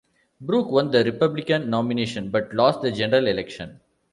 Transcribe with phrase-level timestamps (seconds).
[0.41, 3.79] Brooke won the Republican nomination, but lost the general election.